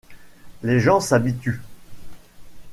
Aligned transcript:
Les 0.63 0.79
gens 0.79 0.99
s’habituent. 0.99 1.61